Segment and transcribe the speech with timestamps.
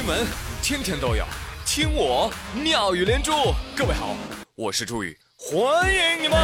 [0.00, 0.26] 新闻
[0.62, 1.26] 天天都有，
[1.66, 3.32] 听我妙语连珠。
[3.76, 4.16] 各位好，
[4.54, 6.38] 我是朱宇，欢迎你们。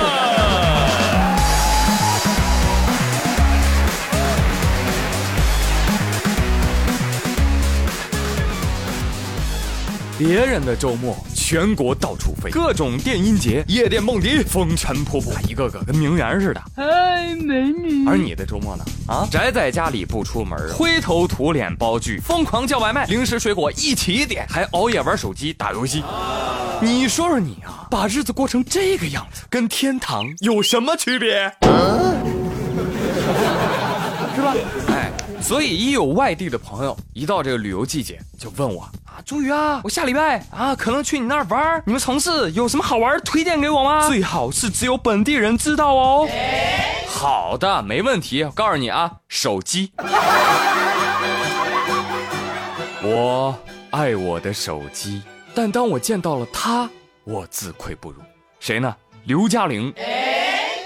[10.19, 11.17] 别人的周末，
[11.49, 16.61] 全国到处飞，各种电音节、夜店蹦迪，风尘仆仆，一个个跟名媛似的。
[16.75, 18.05] 嗨，美女。
[18.05, 18.85] 而你的周末呢？
[19.07, 26.03] 啊，宅在家里不出门，灰头土脸煲剧，疯狂叫外卖，零食水果一起点，还熬夜玩手机打游戏。
[26.83, 31.45] 你说说你啊，把日子过成这个样子，跟天堂有什么区别？
[34.35, 34.53] 是吧？
[34.89, 38.85] 哎，所以一有外地的朋友，一到这个旅游季节，就问我。
[39.27, 44.07] 朱宇啊，我下礼拜啊可能去你那儿玩你们城市有什么好玩推荐给我吗？
[44.07, 46.29] 最好是只有本地人知道哦。
[47.09, 48.45] 好的，没问题。
[48.45, 49.91] 我告诉你啊，手机。
[53.03, 53.53] 我
[53.91, 55.21] 爱我的手机，
[55.57, 56.89] 但当我见到了他，
[57.25, 58.19] 我自愧不如。
[58.61, 58.95] 谁呢？
[59.25, 59.93] 刘嘉玲。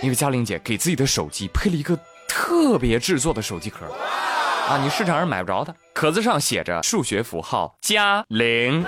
[0.01, 1.95] 因为嘉玲姐给自己的手机配了一个
[2.27, 3.85] 特别制作的手机壳。
[4.71, 8.87] 啊，你市场上买不着的，壳子上写着数学符号加零，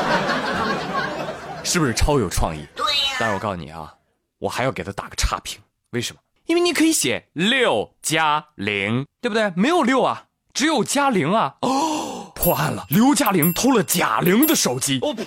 [1.64, 2.60] 是不是超有创意？
[2.76, 3.16] 对呀。
[3.18, 3.94] 但是我告诉你啊，
[4.38, 5.58] 我还要给他打个差评，
[5.92, 6.20] 为什么？
[6.44, 9.50] 因为你可以写六加零，对不对？
[9.56, 11.54] 没有六啊，只有加零啊。
[11.62, 14.98] 哦，破案了，刘嘉玲偷了贾玲的手机。
[15.00, 15.24] 我呸！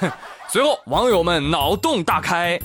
[0.50, 2.58] 随后网友们脑洞大开。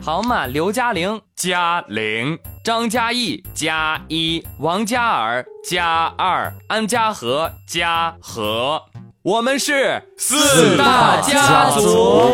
[0.00, 8.82] 好嘛，刘嘉玲加零，张嘉译加一，王嘉尔加二，安嘉和加和，
[9.22, 12.32] 我们是四大家族。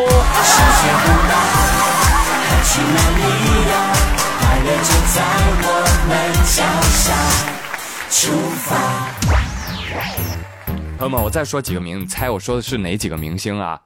[10.97, 13.81] 朋友们，我再说几个名，你猜我说的是哪几个明星啊？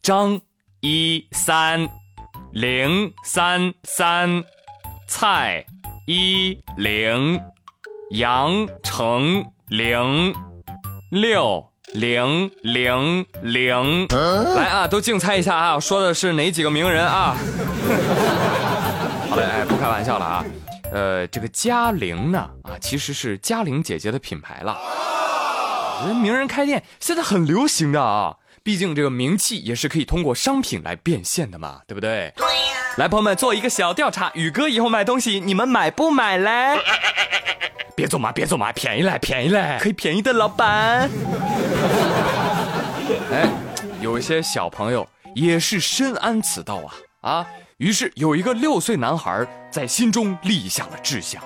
[0.00, 0.40] 张
[0.80, 2.01] 一三。
[2.52, 4.44] 零三三，
[5.08, 5.64] 蔡
[6.06, 7.40] 一零，
[8.10, 10.34] 杨成零
[11.10, 14.06] 六零零零，
[14.54, 15.80] 来啊，都竞猜一下啊！
[15.80, 17.34] 说的是哪几个名人啊？
[19.30, 20.44] 好嘞，哎，不开玩笑了啊。
[20.92, 24.78] 呃，这个嘉玲呢，啊，其实是嘉玲姐姐的品牌了。
[26.06, 28.36] 人名人开店现在很流行的啊。
[28.64, 32.32] 毕竟这个名气也是可以通过商品来变现的嘛，对不对？
[32.36, 32.52] 对呀。
[32.98, 36.78] 来，朋友们做一个小调查，宇哥以后买东西你们买不买嘞？
[37.96, 41.10] 别做嘛，别做嘛，便宜嘞，便宜嘞，可以便宜的，老板。
[43.32, 43.48] 哎，
[44.00, 47.46] 有一些小朋友也是深谙此道啊啊！
[47.78, 51.42] 于是有一个六岁男孩在心中立下了志向。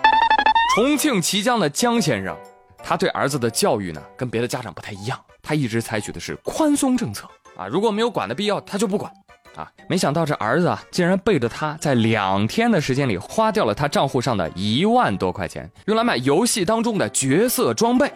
[0.74, 2.36] 重庆綦江的江先生，
[2.84, 5.18] 他对儿子的教育呢，跟别的家长不太一样。
[5.46, 9.12] 他一直采取的是宽松政策啊，如果没有管的必要，他就不管
[9.54, 9.70] 啊。
[9.88, 18.12] 没想到这儿子啊，竟然背着他在两天的时间里花掉了他账户上的一万多块钱，用来买游戏当中的角色装备。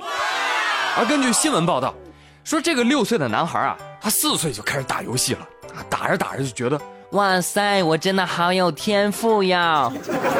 [0.99, 1.95] 而根据新闻报道，
[2.43, 5.41] 说这个六岁的男孩啊，他四岁就开始打游戏了
[5.73, 6.81] 啊，打着打着就觉得
[7.13, 9.89] 哇塞，我真的好有天赋呀。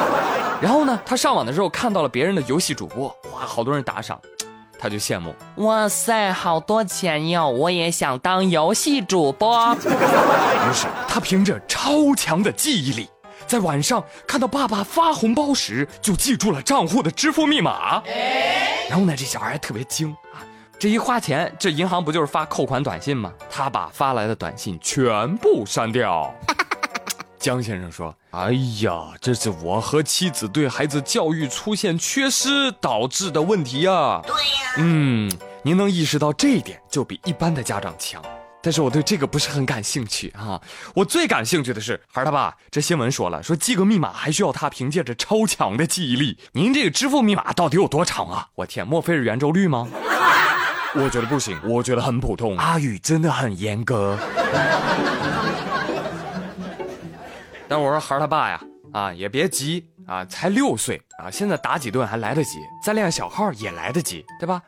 [0.61, 4.19] 然后呢，他上网的时候看到了别人的游戏主播，哇，好多人打赏。
[4.81, 7.47] 他就羡慕，哇塞，好多钱哟！
[7.47, 9.75] 我也想当游戏主播。
[9.75, 13.07] 于是他凭着超强的记忆力，
[13.45, 18.01] 在晚上看到爸爸发红包时，就记住了账户的支付密码。
[18.89, 20.41] 然后呢，这小孩还特别精啊，
[20.79, 23.31] 这一花钱，这银行不就是发扣款短信吗？
[23.51, 26.33] 他把发来的短信全部删掉。
[27.41, 34.21] 江先生说：“哎呀，这是我和妻子对孩子教育出现缺失导致的问题呀。
[34.23, 35.29] 对呀，嗯，
[35.63, 38.21] 您能意识到这一点，就比一般的家长强。
[38.61, 40.61] 但是我对这个不是很感兴趣啊。
[40.93, 42.55] 我最感兴趣的是孩儿他爸。
[42.69, 46.37] 这新闻说了，说记个密码还需要他凭借着超强的记忆力。
[46.51, 48.47] 您这个支付密码到底有多长啊？
[48.53, 49.87] 我天，莫非是圆周率吗？
[50.93, 52.55] 我觉得不行，我觉得很普通。
[52.59, 54.15] 阿宇真的很严格。”
[57.71, 64.61] 但我说孩儿他爸呀，啊也别急啊，才六岁啊，现在打几顿还来得及，再练小号也来得及，对吧？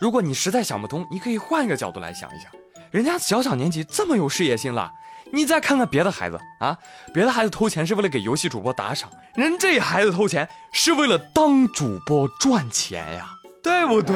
[0.00, 2.48] 如果你实在想不通，你可以换一个角度来想一想，
[2.92, 4.88] 人家小小年纪这么有事业心了，
[5.32, 6.78] 你再看看别的孩子啊，
[7.12, 13.30] 别的孩子偷钱是为了给游戏主播打赏，人这孩子偷钱是为了当主播赚钱呀，
[13.64, 14.14] 对不对？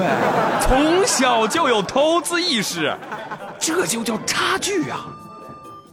[0.63, 2.97] 从小就有投资意识，
[3.59, 5.01] 这就叫差距呀，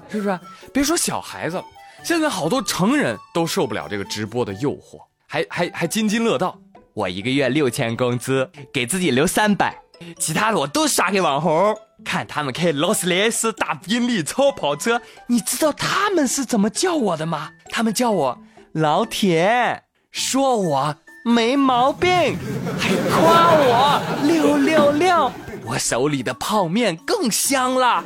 [0.09, 0.39] 是不是？
[0.71, 1.59] 别说小孩子。
[2.05, 6.55] 现在好多成人都受不了这个直播的诱惑，还还还津津乐道，
[6.93, 9.75] 我一个月六千工资，给自己留三百，
[10.19, 11.75] 其他的我都刷给网红。
[12.03, 17.49] 看他们开劳斯莱斯、大宾利、超跑车，你知道他们是怎么叫我的吗？
[17.71, 18.37] 他们叫我
[18.73, 19.81] 老铁，
[20.11, 22.37] 说我没毛病，
[22.77, 25.31] 还夸我六六六。
[25.65, 28.03] 我手里的泡面更香了，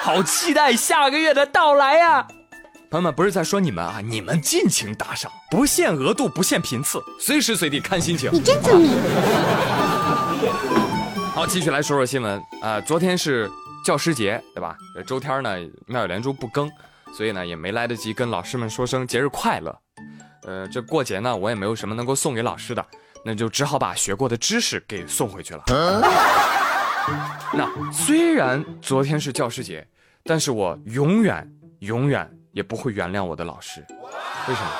[0.00, 2.26] 好期待下个月的到来呀！
[2.94, 8.30] 朋友们，不是在说你们啊，你们尽情打赏，不限额度，不限频次，随时随地看心情。
[8.32, 8.92] 你真聪明。
[11.34, 12.80] 好，继续来说说新闻啊。
[12.80, 13.50] 昨天是
[13.84, 14.76] 教师节，对吧？
[15.04, 15.56] 周天呢，
[15.88, 16.70] 妙语连珠不更，
[17.16, 19.76] 所以呢也没来得及跟老师们说声节日快乐。
[20.46, 22.86] 呃，这过节呢，我也没有什么能够送给老师的，
[23.24, 25.64] 那就只好把学过的知识给送回去了。
[27.54, 29.84] 那虽然昨天是教师节，
[30.22, 31.44] 但是我永远
[31.80, 33.84] 永远也不会原谅我的老师。
[34.48, 34.70] 为什么？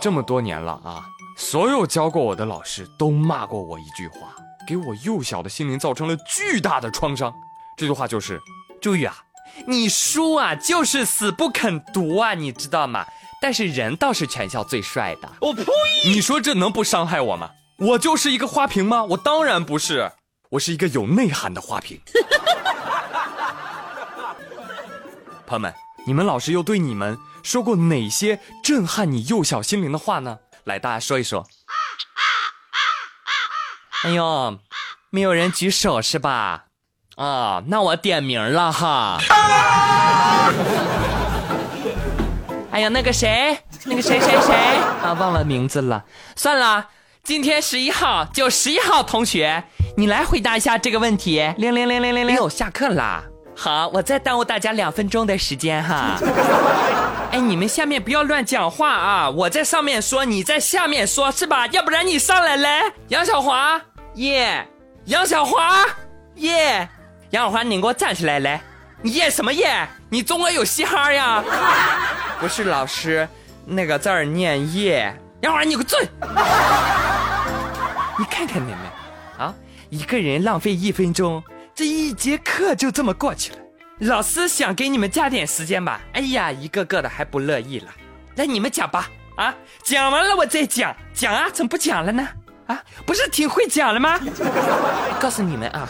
[0.00, 1.04] 这么多年了啊，
[1.36, 4.34] 所有教过我的老师都骂过我一句话，
[4.66, 7.32] 给我幼小的心灵造成了巨大的创伤。
[7.76, 8.40] 这句话就是：
[8.80, 9.16] 朱宇啊，
[9.66, 13.04] 你书啊就是死不肯读啊，你知道吗？
[13.40, 15.28] 但是人倒是全校最帅的。
[15.40, 15.64] 我呸！
[16.06, 17.50] 你说这能不伤害我吗？
[17.78, 19.02] 我就是一个花瓶吗？
[19.04, 20.12] 我当然不是。
[20.50, 22.00] 我是一个有内涵的花瓶。
[25.46, 25.74] 朋友们，
[26.06, 30.38] 你们老师又对你们说过哪些震撼你幼小心灵的话呢？
[30.64, 31.46] 来，大家说一说。
[34.02, 34.58] 哎呦，
[35.08, 36.64] 没有人举手是吧？
[37.16, 39.18] 啊，那我点名了哈。
[42.70, 44.54] 哎呀，那个谁，那个谁谁谁
[45.02, 46.04] 啊，忘了名字了。
[46.36, 46.88] 算了，
[47.22, 49.64] 今天十一号就十一号同学。
[49.96, 51.54] 你来回答一下这个问题。
[51.56, 53.24] 零零零零零零，下课啦。
[53.56, 56.18] 好，我再耽误大家两分钟的时间哈。
[57.30, 59.30] 哎，你们下面不要乱讲话啊！
[59.30, 61.66] 我在上面说，你在下面说，是吧？
[61.68, 62.82] 要不然你上来来。
[63.08, 63.80] 杨小华，
[64.14, 64.66] 耶！
[65.06, 65.84] 杨小华，
[66.36, 66.88] 耶！
[67.30, 68.60] 杨小华，你给我站起来来。
[69.02, 69.86] 你耶什么耶？
[70.08, 71.44] 你中国有嘻哈呀？
[72.40, 73.28] 不是老师，
[73.66, 75.14] 那个字儿念耶。
[75.40, 76.00] 杨小华，你给我坐。
[78.18, 78.78] 你看看你们，
[79.38, 79.54] 啊？
[79.90, 81.42] 一个人浪费一分钟，
[81.74, 83.58] 这一节课就这么过去了。
[84.00, 86.00] 老师想给你们加点时间吧？
[86.12, 87.90] 哎呀，一个个的还不乐意了。
[88.36, 89.10] 来，你们讲吧。
[89.36, 90.94] 啊，讲完了我再讲。
[91.12, 92.28] 讲啊，怎么不讲了呢？
[92.68, 94.20] 啊，不是挺会讲了吗？
[95.20, 95.88] 告诉你们啊，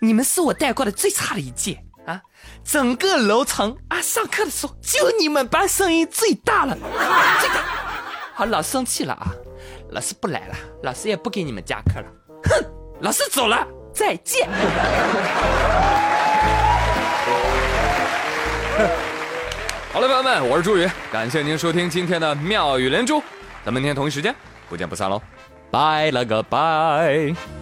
[0.00, 2.20] 你们是我带过的最差的一届啊。
[2.64, 6.76] 整个楼层啊，上课的时候就你们班声音最大了，
[7.40, 7.54] 这个。
[8.34, 9.30] 好，老师生气了啊，
[9.90, 12.06] 老师不来了，老师也不给你们加课了。
[12.44, 12.82] 哼。
[13.00, 14.48] 老师走了，再见。
[19.92, 23.22] 好了，朋友们，我是朱宇，感谢您收听今天的妙语连珠，
[23.64, 24.34] 咱们明天同一时间
[24.68, 25.20] 不见不散喽，
[25.70, 27.61] 拜了个拜。